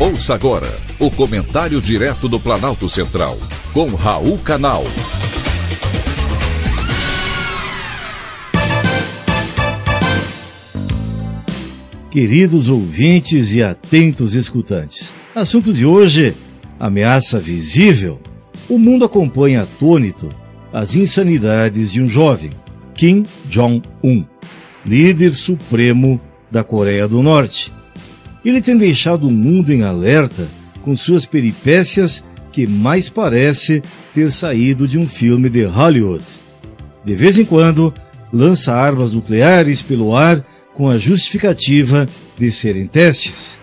Ouça 0.00 0.32
agora 0.32 0.72
o 1.00 1.10
comentário 1.10 1.80
direto 1.80 2.28
do 2.28 2.38
Planalto 2.38 2.88
Central, 2.88 3.36
com 3.72 3.88
Raul 3.96 4.38
Canal. 4.38 4.84
Queridos 12.12 12.68
ouvintes 12.68 13.52
e 13.52 13.60
atentos 13.60 14.34
escutantes, 14.34 15.12
assunto 15.34 15.72
de 15.72 15.84
hoje: 15.84 16.32
ameaça 16.78 17.40
visível. 17.40 18.20
O 18.68 18.78
mundo 18.78 19.04
acompanha 19.04 19.62
atônito 19.62 20.28
as 20.72 20.94
insanidades 20.94 21.90
de 21.90 22.00
um 22.00 22.06
jovem, 22.06 22.50
Kim 22.94 23.24
Jong-un, 23.50 24.24
líder 24.86 25.34
supremo 25.34 26.20
da 26.48 26.62
Coreia 26.62 27.08
do 27.08 27.20
Norte 27.20 27.76
ele 28.44 28.62
tem 28.62 28.76
deixado 28.76 29.26
o 29.26 29.32
mundo 29.32 29.72
em 29.72 29.82
alerta 29.82 30.46
com 30.82 30.96
suas 30.96 31.24
peripécias 31.24 32.24
que 32.52 32.66
mais 32.66 33.08
parece 33.08 33.82
ter 34.14 34.30
saído 34.30 34.88
de 34.88 34.98
um 34.98 35.06
filme 35.06 35.48
de 35.48 35.64
Hollywood. 35.64 36.24
De 37.04 37.14
vez 37.14 37.38
em 37.38 37.44
quando, 37.44 37.92
lança 38.32 38.74
armas 38.74 39.12
nucleares 39.12 39.82
pelo 39.82 40.16
ar 40.16 40.44
com 40.74 40.88
a 40.88 40.98
justificativa 40.98 42.06
de 42.38 42.50
serem 42.50 42.86
testes. 42.86 43.58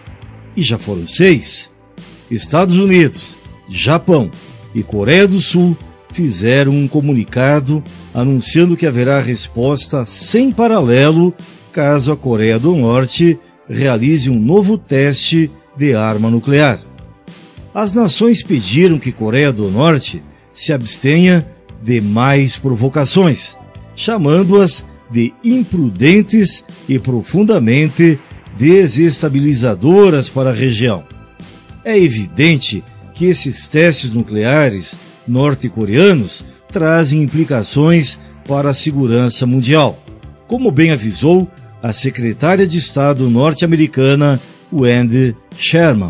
E 0.55 0.61
já 0.61 0.77
foram 0.77 1.07
seis. 1.07 1.71
Estados 2.29 2.77
Unidos, 2.77 3.35
Japão 3.69 4.31
e 4.73 4.81
Coreia 4.81 5.27
do 5.27 5.39
Sul 5.39 5.77
fizeram 6.11 6.71
um 6.71 6.87
comunicado 6.87 7.83
anunciando 8.13 8.77
que 8.77 8.85
haverá 8.85 9.19
resposta 9.19 10.05
sem 10.05 10.51
paralelo 10.51 11.33
caso 11.71 12.13
a 12.13 12.17
Coreia 12.17 12.57
do 12.57 12.73
Norte 12.75 13.37
realize 13.69 14.29
um 14.29 14.39
novo 14.39 14.77
teste 14.77 15.51
de 15.77 15.93
arma 15.93 16.29
nuclear. 16.29 16.79
As 17.73 17.91
nações 17.91 18.41
pediram 18.41 18.97
que 18.97 19.11
Coreia 19.11 19.51
do 19.51 19.69
Norte 19.69 20.23
se 20.51 20.71
abstenha 20.71 21.45
de 21.81 21.99
mais 21.99 22.55
provocações, 22.55 23.57
chamando-as 23.95 24.85
de 25.11 25.33
imprudentes 25.43 26.63
e 26.87 26.97
profundamente 26.97 28.17
desestabilizadoras 28.57 30.29
para 30.29 30.51
a 30.51 30.53
região. 30.53 31.03
É 31.83 31.97
evidente 31.99 32.83
que 33.13 33.25
esses 33.25 33.67
testes 33.67 34.11
nucleares 34.11 34.95
norte-coreanos 35.27 36.43
trazem 36.69 37.21
implicações 37.21 38.19
para 38.47 38.69
a 38.69 38.73
segurança 38.73 39.45
mundial, 39.45 40.01
como 40.47 40.71
bem 40.71 40.91
avisou 40.91 41.49
a 41.85 41.93
secretária 41.93 42.65
de 42.65 42.79
Estado 42.79 43.29
norte-americana 43.29 44.41
Wendy 44.73 45.35
Sherman. 45.55 46.09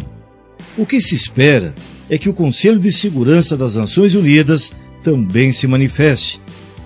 O 0.78 0.86
que 0.86 1.02
se 1.02 1.16
espera 1.16 1.76
é 2.10 2.18
que 2.18 2.30
o 2.30 2.34
Conselho 2.34 2.80
de 2.80 2.90
Segurança 2.94 3.58
das 3.58 3.76
Nações 3.76 4.16
Unidas 4.16 4.72
também 5.04 5.52
se 5.52 5.68
manifeste, 5.68 6.40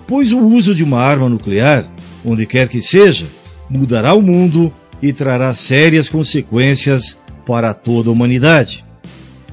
pois 0.08 0.32
o 0.32 0.40
uso 0.40 0.74
de 0.74 0.82
uma 0.82 1.00
arma 1.00 1.28
nuclear, 1.28 1.88
onde 2.24 2.44
quer 2.46 2.66
que 2.66 2.82
seja, 2.82 3.26
mudará 3.68 4.12
o 4.12 4.20
mundo 4.20 4.72
e 5.00 5.12
trará 5.12 5.54
sérias 5.54 6.08
consequências 6.08 7.16
para 7.46 7.72
toda 7.72 8.08
a 8.08 8.12
humanidade. 8.12 8.84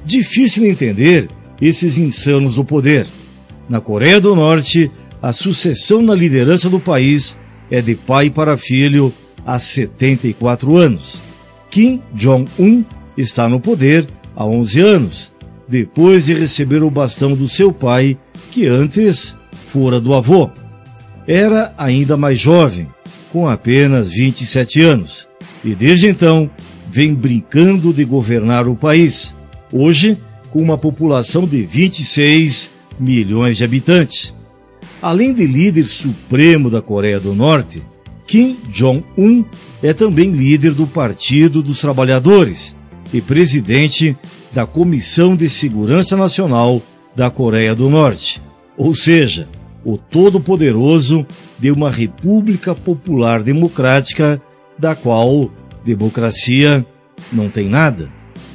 Difícil 0.04 0.66
entender 0.66 1.28
esses 1.62 1.96
insanos 1.96 2.54
do 2.54 2.64
poder. 2.64 3.06
Na 3.68 3.80
Coreia 3.80 4.20
do 4.20 4.34
Norte, 4.34 4.90
a 5.22 5.32
sucessão 5.32 6.02
na 6.02 6.16
liderança 6.16 6.68
do 6.68 6.80
país 6.80 7.38
é 7.70 7.80
de 7.80 7.94
pai 7.94 8.30
para 8.30 8.56
filho 8.56 9.14
há 9.48 9.58
74 9.58 10.76
anos. 10.76 11.18
Kim 11.70 12.02
Jong-un 12.12 12.84
está 13.16 13.48
no 13.48 13.58
poder 13.58 14.06
há 14.36 14.44
11 14.44 14.80
anos, 14.80 15.32
depois 15.66 16.26
de 16.26 16.34
receber 16.34 16.82
o 16.82 16.90
bastão 16.90 17.34
do 17.34 17.48
seu 17.48 17.72
pai, 17.72 18.18
que 18.50 18.66
antes 18.66 19.34
fora 19.72 19.98
do 19.98 20.12
avô. 20.12 20.50
Era 21.26 21.72
ainda 21.78 22.14
mais 22.14 22.38
jovem, 22.38 22.88
com 23.32 23.48
apenas 23.48 24.10
27 24.10 24.82
anos, 24.82 25.26
e 25.64 25.74
desde 25.74 26.08
então 26.08 26.50
vem 26.86 27.14
brincando 27.14 27.92
de 27.92 28.04
governar 28.04 28.68
o 28.68 28.76
país, 28.76 29.34
hoje 29.72 30.18
com 30.50 30.60
uma 30.60 30.76
população 30.76 31.46
de 31.46 31.62
26 31.62 32.70
milhões 33.00 33.56
de 33.56 33.64
habitantes. 33.64 34.34
Além 35.00 35.32
de 35.32 35.46
líder 35.46 35.84
supremo 35.84 36.68
da 36.68 36.82
Coreia 36.82 37.20
do 37.20 37.34
Norte, 37.34 37.82
Kim 38.28 38.58
Jong-un 38.68 39.42
é 39.82 39.94
também 39.94 40.30
líder 40.30 40.74
do 40.74 40.86
Partido 40.86 41.62
dos 41.62 41.80
Trabalhadores 41.80 42.76
e 43.12 43.22
presidente 43.22 44.14
da 44.52 44.66
Comissão 44.66 45.34
de 45.34 45.48
Segurança 45.48 46.14
Nacional 46.14 46.82
da 47.16 47.30
Coreia 47.30 47.74
do 47.74 47.88
Norte, 47.88 48.42
ou 48.76 48.94
seja, 48.94 49.48
o 49.82 49.96
todo-poderoso 49.96 51.26
de 51.58 51.70
uma 51.70 51.90
República 51.90 52.74
Popular 52.74 53.42
Democrática 53.42 54.40
da 54.78 54.94
qual 54.94 55.50
democracia 55.82 56.84
não 57.32 57.48
tem 57.48 57.66
nada. 57.66 58.10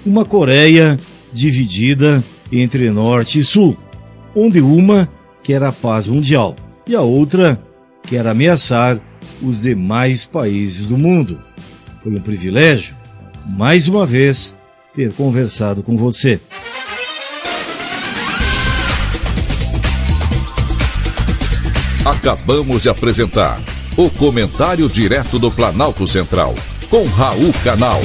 Uma 0.06 0.24
Coreia 0.24 1.00
dividida 1.34 2.24
entre 2.52 2.92
Norte 2.92 3.40
e 3.40 3.44
Sul, 3.44 3.76
onde 4.36 4.62
uma 4.62 5.10
quer 5.42 5.64
a 5.64 5.72
paz 5.72 6.06
mundial 6.06 6.56
e 6.88 6.96
a 6.96 7.02
outra 7.02 7.60
quer 8.04 8.28
ameaçar 8.28 9.02
os 9.44 9.62
demais 9.62 10.26
países 10.26 10.86
do 10.86 10.98
mundo. 10.98 11.40
Foi 12.02 12.12
um 12.12 12.22
privilégio, 12.22 12.96
mais 13.46 13.88
uma 13.88 14.06
vez, 14.06 14.56
ter 14.96 15.12
conversado 15.14 15.84
com 15.84 15.98
você. 15.98 16.40
Acabamos 22.06 22.82
de 22.82 22.90
apresentar 22.90 23.62
o 23.96 24.10
Comentário 24.10 24.88
Direto 24.88 25.38
do 25.40 25.52
Planalto 25.52 26.08
Central, 26.08 26.56
com 26.90 27.06
Raul 27.06 27.54
Canal. 27.64 28.02